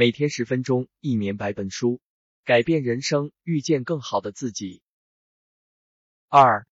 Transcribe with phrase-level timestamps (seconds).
[0.00, 2.00] 每天十分钟，一年百本书，
[2.44, 4.80] 改变人生，遇见更好的自己。
[6.28, 6.68] 二，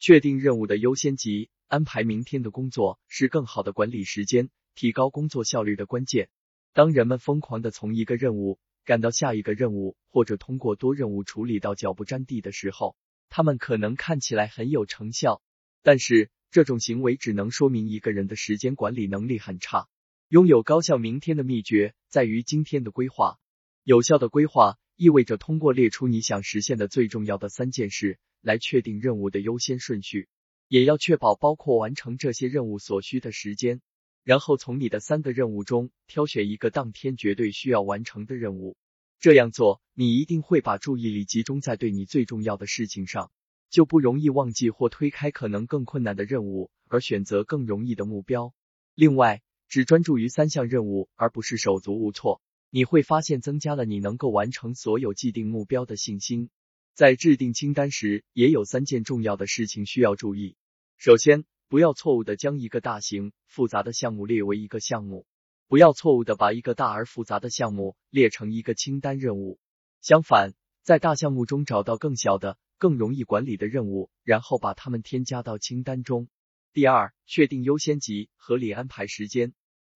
[0.00, 6.30] 确定任务的优先级，安排明天的工作是更好的管理时间、提高工作效率的关键。
[6.72, 12.96] 当人们疯狂的从一个任务赶到下一个任务，或者通过多任务处理到脚不沾地的时候，
[13.28, 15.42] 他们可能看起来很有成效，
[15.82, 19.86] 但是这种行为只能说明一个人的时间管理能力很差。
[20.28, 23.38] 拥有高效明天的秘诀在于今天的规划。
[23.82, 30.28] 有效的规划意味着通过列出你想实现的最重要的三件事来确定任务的优先顺序，
[30.66, 33.82] 也要确保包括完成这些任务所需的时间。
[34.22, 38.78] 然后从你的三个任务中挑选一个当天绝对需要完成的任务。
[39.20, 43.30] 这样做，你一定会把注意力集中在对你最重要的事情上，
[43.68, 48.54] 就不容易忘记或推开可能更困难的任务，而选择更容易的目标。
[48.94, 49.42] 另外，
[49.74, 56.48] 只专注于三项任务，而不是手足无措，你会发现增加了你能够完成所有既定目标的信心。
[56.94, 60.54] 在制定清单时，也有三件重要的事情需要注意。
[60.96, 65.26] 首先，不要错误的将一个大型复杂的项目列为一个项目。
[65.66, 69.58] 不要错误的把一个大而复杂的项目列成一个清单任务。
[70.00, 70.52] 相反，
[70.84, 76.28] 在大项目中找到更小的、更容易管理的任务，然后把它们添加到清单中。
[76.72, 79.52] 第二，确定优先级，合理安排时间，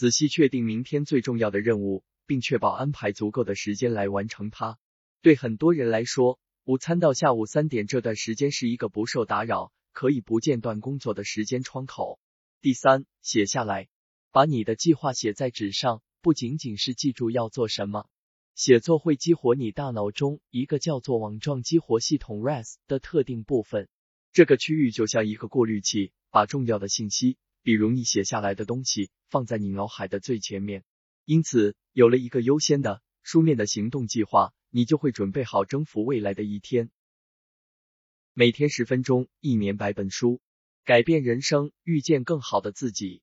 [0.00, 4.78] 仔细确定明天最重要的任务，并确保安排足够的时间来完成它。
[5.20, 12.18] 对很多人来说，午餐到下午三点这段时间是一个不受打扰、可以不间断工作的时间窗口。
[12.62, 13.88] 第三，写下来。
[14.32, 18.08] 把你的计划写在纸上，不仅仅是记住要做什么。
[18.54, 23.90] 写作会激活你大脑中一个叫做网状激活系统 RES 的特定部分。
[24.32, 30.84] 这个区域就像一个过滤器，把重要的信息，比如你写下来的东西，放在你脑海的最前面。
[31.24, 36.90] 因此，有了一个优先的书面的行动计划，你就会准备好征服未来的一天。
[38.32, 40.40] 每天十分钟，一年百本书，
[40.84, 43.22] 改变人生，遇见更好的自己。